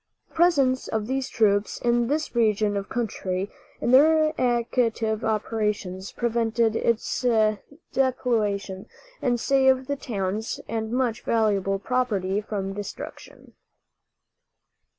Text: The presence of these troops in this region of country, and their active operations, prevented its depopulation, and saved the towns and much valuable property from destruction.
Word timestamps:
The 0.29 0.33
presence 0.33 0.87
of 0.87 1.05
these 1.05 1.29
troops 1.29 1.79
in 1.79 2.07
this 2.07 2.33
region 2.35 2.75
of 2.75 2.89
country, 2.89 3.51
and 3.79 3.93
their 3.93 4.33
active 4.39 5.23
operations, 5.23 6.11
prevented 6.11 6.75
its 6.75 7.21
depopulation, 7.91 8.87
and 9.21 9.39
saved 9.39 9.85
the 9.87 9.95
towns 9.95 10.59
and 10.67 10.91
much 10.91 11.21
valuable 11.21 11.77
property 11.77 12.41
from 12.41 12.73
destruction. 12.73 13.53